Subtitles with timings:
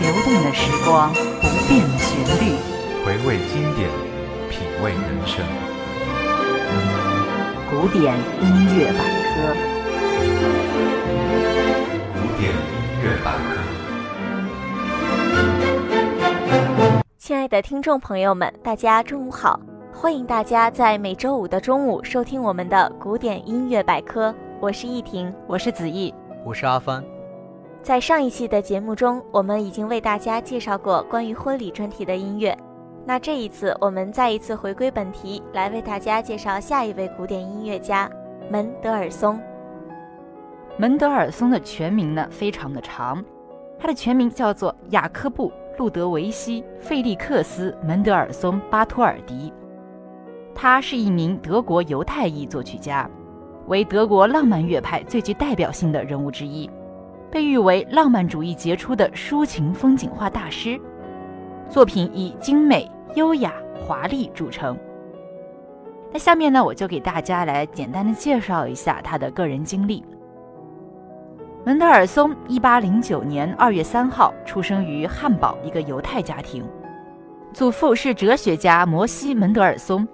[0.00, 2.08] 流动的时光，不变的旋
[2.40, 2.42] 律，
[3.04, 3.90] 回味经典，
[4.50, 5.44] 品味人生。
[7.68, 8.44] 古典音
[8.78, 9.34] 乐百科，
[12.14, 13.44] 古典音乐百科。
[17.18, 19.60] 亲爱的听众朋友们，大家中午好！
[19.92, 24.32] 欢迎大家在每周五的中午收听我们的古典音乐百科。
[24.58, 27.04] 我是易婷，我是子毅，我是阿帆。
[27.82, 32.56] 在上一期的节目中，我们已经为大家介绍过关于婚礼专题的音乐。
[33.04, 38.10] 那这一次，我们再一次回归本题，来为大家介绍下一位古典音乐家
[38.50, 39.38] 门德尔松。
[40.78, 43.22] 门德尔松的全名呢非常的长，
[43.78, 49.52] 他的全名叫做雅科布·路德维希·费利克斯·门德尔松·巴托尔迪。
[50.54, 53.08] 他是一名德国犹太裔作曲家，
[53.66, 56.70] 为德国浪漫乐派最具代表性的人物之一，
[57.30, 60.80] 被誉为浪漫主义杰出的抒情风景画大师。
[61.68, 64.78] 作品以精美、优雅、华丽著称。
[66.12, 70.04] 那下面呢，我就给大家来简单的介绍一下他的个人经历。
[71.64, 76.64] 门德尔松1809年2月3号出生于汉堡一个犹太家庭，
[77.52, 80.06] 祖父是哲学家摩西·门德尔松。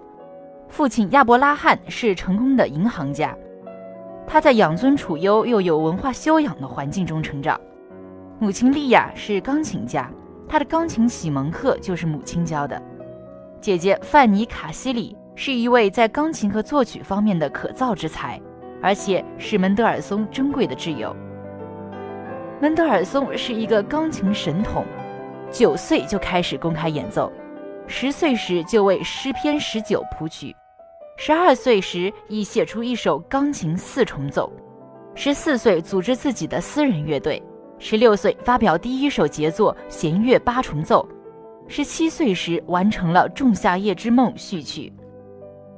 [0.73, 3.37] 父亲亚伯拉罕是成功的银行家，
[4.27, 7.61] 他在养尊处优又有文化修养的环境中成长。
[8.39, 10.11] 母亲莉亚是钢琴家，
[10.49, 12.83] 他的钢琴启蒙课就是母亲教的。
[13.61, 18.41] 姐姐范尼卡西里是一位在钢琴和作曲方面的可造之才，
[18.81, 21.15] 而且是门德尔松珍贵的挚友。
[22.63, 24.87] 门德尔松是一个钢琴神童，
[25.51, 27.31] 九岁就开始公开演奏，
[27.87, 30.57] 十岁时就为诗篇十九谱曲。
[31.17, 34.51] 十二岁时已写出一首钢琴四重奏，
[35.15, 37.41] 十四岁组织自己的私人乐队，
[37.79, 41.07] 十六岁发表第一首杰作弦乐八重奏，
[41.69, 44.93] 十七岁时完成了《仲夏夜之梦》序曲，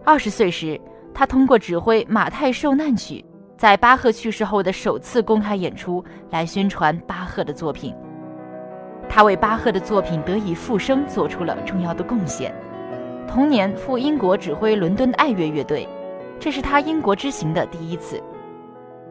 [0.04, 0.80] 二十岁时
[1.12, 3.16] 他通过指挥《马太受难曲》，
[3.58, 7.94] 在巴赫去世后的首次公开演出来宣传巴赫的作品，
[9.08, 12.54] 他为巴赫的作品得以复生做出了重要的贡献。
[13.28, 15.88] 同年赴英国指挥伦敦爱乐乐队，
[16.38, 18.22] 这是他英国之行的第一次。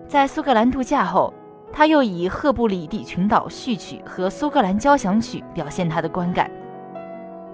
[0.07, 1.33] 在苏格兰度假后，
[1.71, 6.49] 他又以《赫布里底群岛序曲》和《苏格兰交响曲》表现他的观感。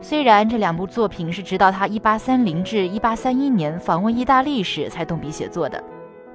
[0.01, 5.83] 虽然这两部作品是直到他1830至1831年访问意大利时才动笔写作的，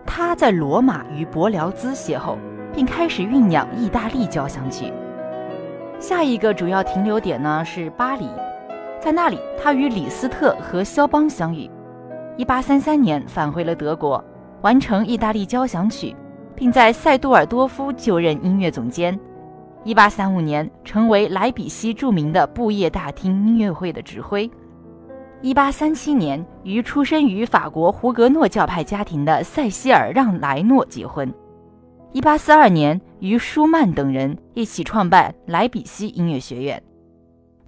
[0.05, 2.37] 他在罗马与伯辽兹邂逅，
[2.75, 4.93] 并开始酝酿意大利交响曲。
[5.99, 8.29] 下一个主要停留点呢是巴黎。
[9.05, 11.71] 在那里，他与李斯特和肖邦相遇。
[12.39, 14.25] 1833年返回了德国，
[14.63, 16.17] 完成意大利交响曲，
[16.57, 19.21] 并在塞杜尔多夫就任音乐总监。
[19.85, 24.51] 1835年成为莱比锡著名的布业大厅音乐会的指挥。
[25.43, 31.31] 1837年与出身于法国胡格诺教派家庭的塞西尔让莱诺结婚。
[32.15, 36.83] 1842年与舒曼等人一起创办莱比锡音乐学院。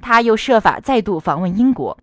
[0.00, 1.96] 他又设法再度访问英国，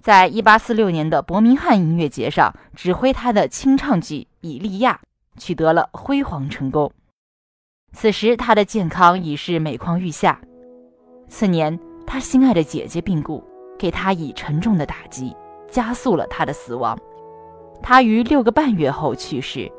[0.00, 5.00] 在1846年的伯明翰音乐节上指挥他的清唱剧《以利亚》，
[5.40, 6.92] 取得了辉煌成功。
[7.92, 10.40] 此时他的健康已是每况愈下。
[11.28, 13.42] 次年，他心爱的姐姐病故，
[13.78, 15.34] 给他以沉重的打击，
[15.70, 16.98] 加速了他的死亡。
[17.82, 19.70] 他于六个半月后去世，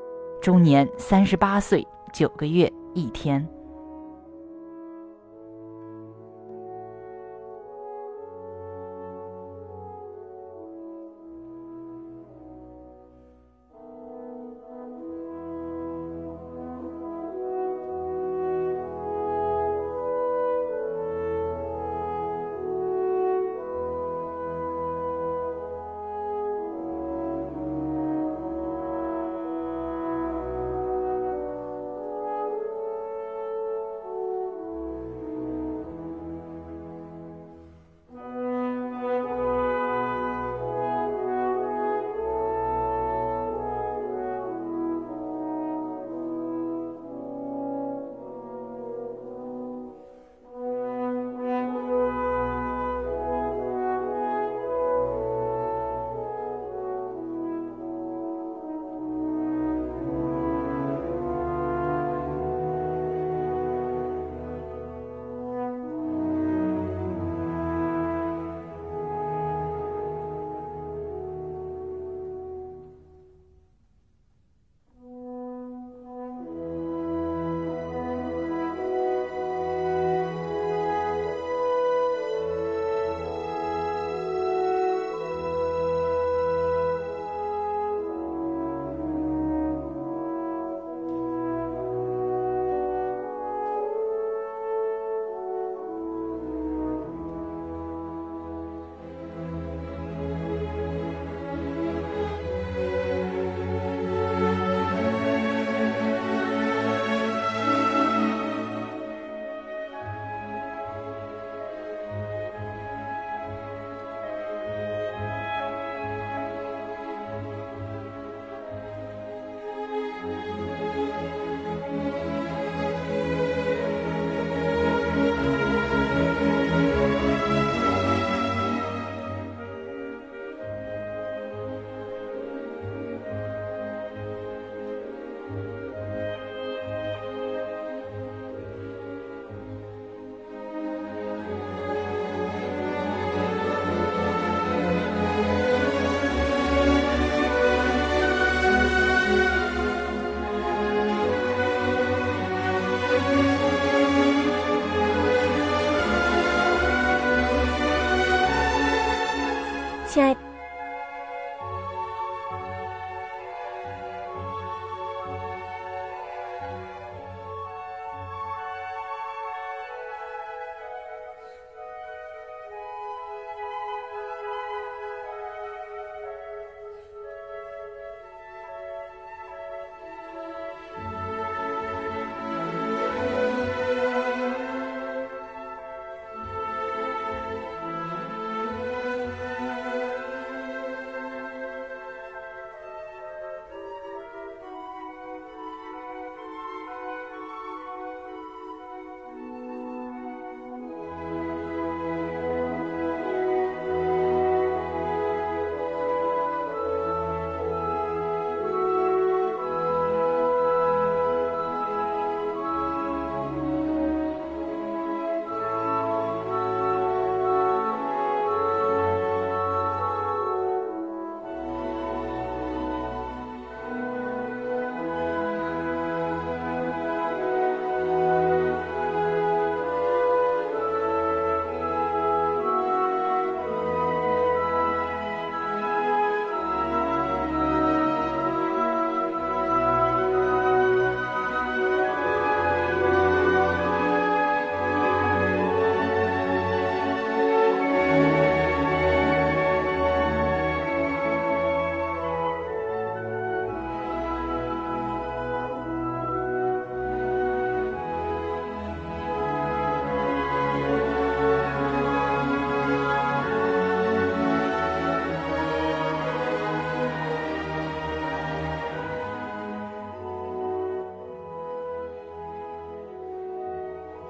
[0.41, 3.47] 终年三十八岁九个月一天。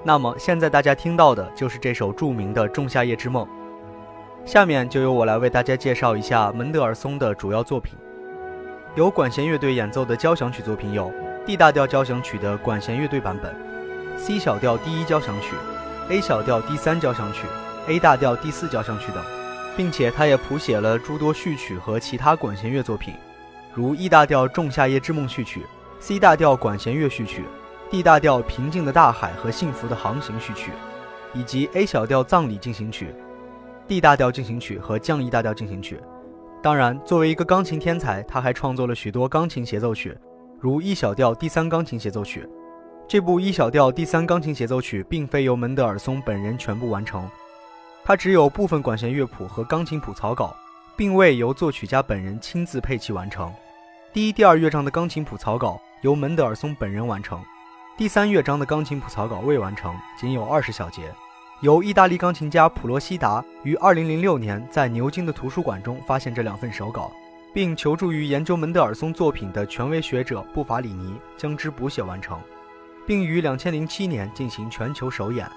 [0.08, 3.46] 那么现在大家听到的就是这首著名的《仲夏夜之梦》。
[4.46, 7.92] 下面就由我来为大家介绍一下门德尔松的主要作品。
[8.94, 11.12] 由管弦乐队演奏的交响曲作品有
[11.44, 13.54] D 大调交响曲的管弦乐队版本、
[14.16, 15.54] C 小调第一交响曲、
[16.08, 17.42] A 小调第三交响曲、
[17.86, 19.22] A 大调第四交响曲等，
[19.76, 23.12] 并且他也谱写了诸多序曲和其他管弦乐作品，
[23.74, 25.66] 如 E 大调《仲夏夜之梦》序曲、
[26.00, 27.44] C 大调管弦乐序曲、
[27.90, 30.72] D 大调《平静的大海和幸福的航行》序曲，
[31.32, 33.14] 以及 A 小调葬礼进行曲。
[33.86, 35.98] D 大调进行曲和降 E 大调进行曲。
[36.62, 40.14] 当然，作为一个钢琴天才，他还创作了许多钢琴协奏曲，
[40.60, 42.46] 如 E 小调第三钢琴协奏曲。
[43.08, 47.26] 这部 E 小调第三钢琴协奏曲并非由门德尔松本人全部完成，
[48.04, 50.54] 他只有部分管弦乐谱和钢琴谱草稿，
[50.94, 53.50] 并未由作曲家本人亲自配器完成。
[54.12, 57.42] 第一、第二乐章的钢琴谱草稿由门德尔松本人完成，
[57.98, 61.12] 第三乐章的钢琴谱草稿未完成，仅有二十小节。
[61.62, 67.10] 由意大利钢琴家普罗西达于2006年在牛津的图书馆中发现这两份手稿，
[67.52, 72.40] 并求助于研究门德尔松作品的权威学者布法里尼，将之补写完成，
[73.04, 75.50] 并于2007年进行全球首演。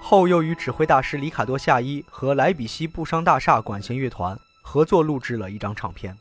[0.00, 6.16] 后又与指挥大师里卡多夏伊和莱比锡布商大厦管弦乐团合作录制了一张唱片。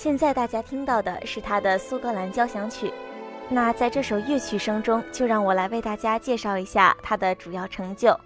[0.00, 2.92] 现在大家听到的是他的苏格兰交响曲。
[3.48, 8.16] 那在这首乐曲声中，就让我来为大家介绍一下他的主要成就。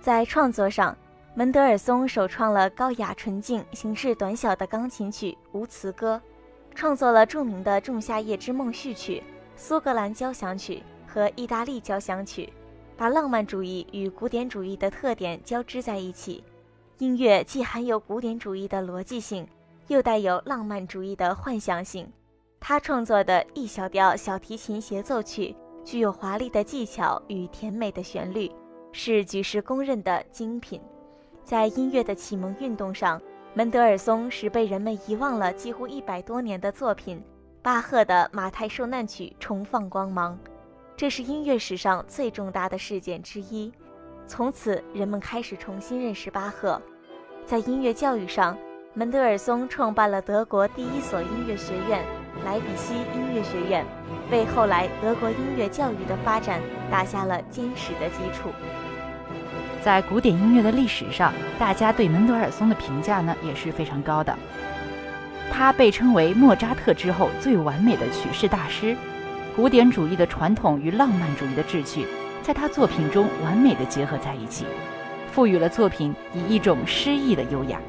[0.00, 0.98] 在创作上，
[1.36, 6.20] 门德尔松首创了高雅纯净、形式短小的钢琴曲《无词歌》，
[6.74, 9.22] 创作了著名的《仲夏夜之梦》序曲、
[9.54, 12.52] 苏格兰交响曲和意大利交响曲，
[12.96, 16.42] 把浪漫主义与古典主义的特点交织在一起。
[16.98, 19.46] 音乐既含有古典主义的逻辑性。
[19.88, 22.10] 又带有浪漫主义的幻想性，
[22.60, 28.50] 他创作的 E 小调小提琴协奏曲具有华丽的技巧与甜美的旋律，
[28.92, 30.80] 是举世公认的精品。
[31.42, 33.20] 在音乐的启蒙运动上，
[33.54, 37.22] 门德尔松使被人们遗忘了几乎一百多年的作品——
[37.60, 40.38] 巴赫的《马太受难曲》重放光芒，
[40.96, 43.72] 这是音乐史上最重大的事件之一。
[44.26, 46.80] 从此，人们开始重新认识巴赫。
[47.44, 48.56] 在音乐教育上，
[48.94, 52.04] 门德尔松创办了德国第一所音乐学院——
[52.44, 53.86] 莱比锡音乐学院，
[54.30, 58.50] 为后来德国音乐教育的发展打下了坚实的基础。
[59.82, 64.36] 在古典音乐的历史上，大家对门德尔松的评价呢也是非常高的。
[65.50, 68.94] 他被称为莫扎特之后最完美的曲式大师，
[69.56, 72.06] 古典主义的传统与浪漫主义的志趣，
[72.42, 74.66] 在他作品中完美的结合在一起，
[75.30, 77.80] 赋予了作品以一种诗意的优雅。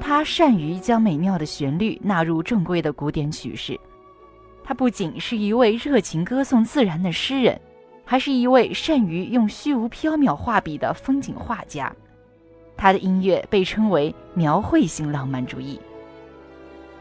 [0.00, 3.78] 他善于将美妙的旋律纳入正规的古典曲式。
[4.62, 7.60] 他不仅是一位热情歌颂自然的诗人，
[8.04, 11.90] 还是一位善于用虚无缥缈画笔的风景画家。
[12.76, 15.80] 他的音乐被称为描绘性浪漫主义。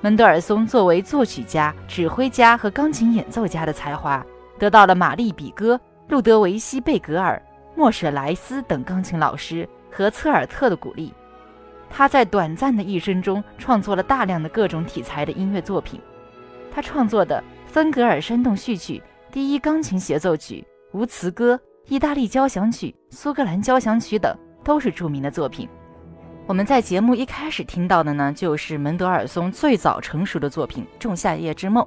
[0.02, 4.26] 门德尔松作为作曲家、指挥家和钢琴演奏家的才华，
[4.60, 7.42] 得到了玛丽·比戈、路德维希·贝格尔、
[7.76, 11.14] 莫舍莱斯等钢琴老师和策尔特的鼓励。
[11.96, 16.02] 他在短暂的一生中创作了大量的各种题材的音乐作品。
[16.74, 25.70] 他创作的芬格尔煽动序曲、第一钢琴协奏曲、无词歌、意大利交响曲、苏格兰交响曲等都是著名的作品。
[26.48, 31.84] 我们在节目一开始听到的呢，就是门德尔松最早成熟的作品《仲夏夜之梦》，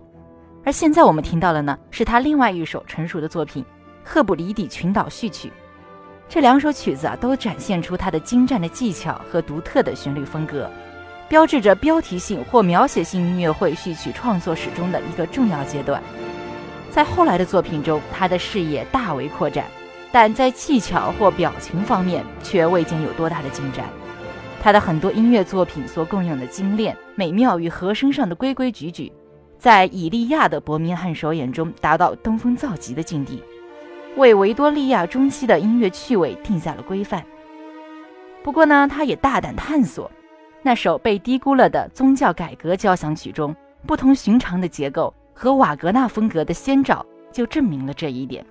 [0.65, 3.65] 而现在我们听到的呢，是他另外一首成熟的作品
[4.05, 5.49] 《赫布里底群岛序曲》。
[6.29, 10.71] 这两首曲子啊，都展现出他的精湛的技巧和独特的旋律风格，
[11.29, 16.03] 标志着标题性或描写性音乐会序曲创作史中的一个重要阶段。
[16.91, 19.67] 在后来的作品中，他的视野大为扩展，
[20.11, 23.87] 但在技巧或表情方面却未见有多大的进展。
[24.63, 29.13] 他的很多音乐作品所共用的精炼、美妙与和声上的规规矩矩，
[29.59, 33.43] 在以利亚的伯明翰首演中达到登峰造极的境地，
[34.17, 37.25] 为维多利亚中期的音乐趣味定下了规范。
[38.43, 40.11] 不过呢，他也大胆探索，
[40.63, 43.55] 那首被低估了的宗教改革交响曲中
[43.87, 48.45] 不同寻常的结构和瓦格纳风格的先兆，就证明了这一点。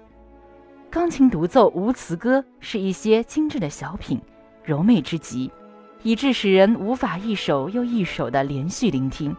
[0.91, 4.21] 钢琴独奏无词歌是一些精致的小品，
[4.63, 5.51] 柔美之极。
[6.03, 9.35] 以致使人无法一首又一首的连续聆听，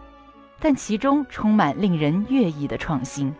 [0.58, 3.32] 但其中充满令人悦意的创新。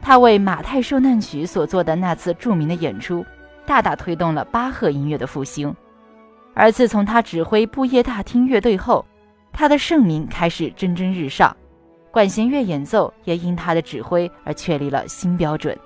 [0.00, 3.24] 他为马太受难曲所做的那次著名的演出，
[3.66, 5.74] 大大推动了巴赫音乐的复兴。
[6.54, 9.04] 而自从他指挥布耶大厅乐队后，
[9.52, 11.56] 他的盛名开始蒸蒸日上，
[12.10, 15.78] 管弦乐演奏也因他的指挥而确立了新标准。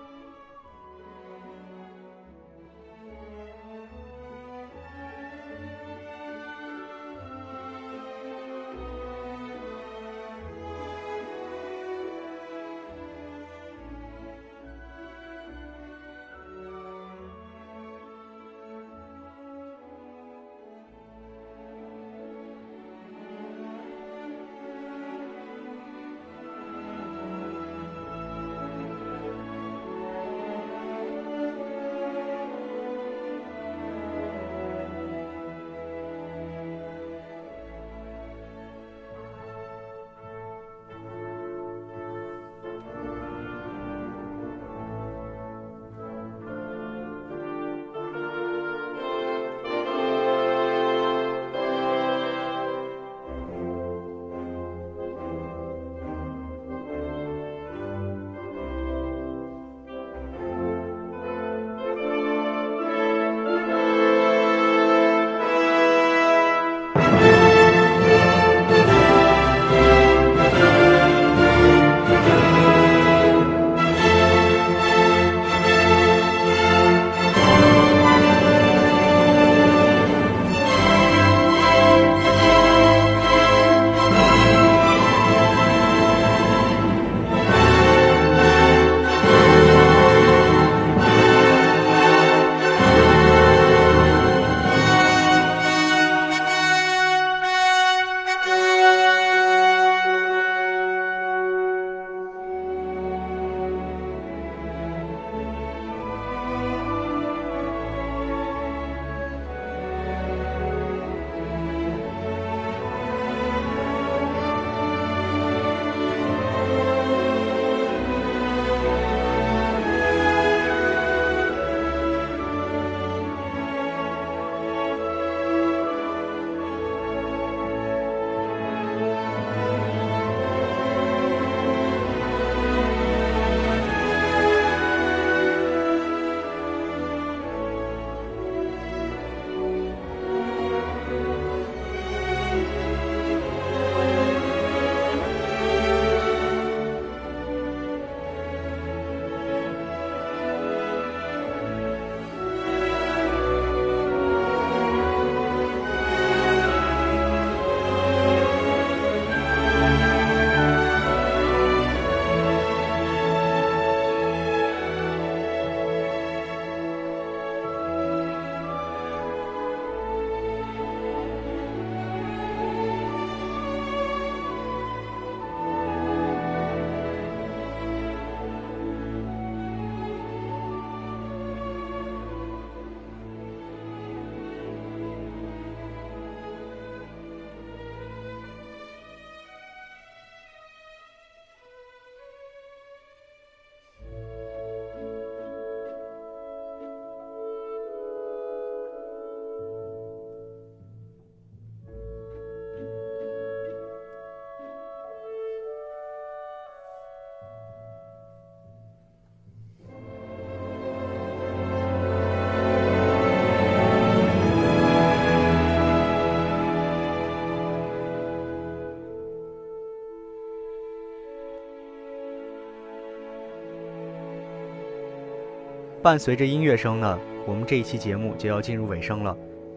[226.03, 229.37] 伴随着音乐声呢，我们这一期节目就要进入尾声了。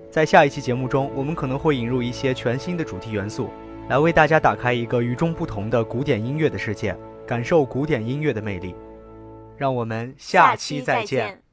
[0.09, 3.49] 在下一期节目中，我们可能会引入一些全新的主题元素，
[3.89, 8.73] 来为大家打开一个与众不同的古典音乐的世界，感受古典音乐的魅力。
[9.55, 11.44] 让我们下期再见。